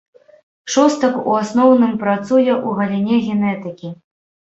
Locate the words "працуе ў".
2.03-2.69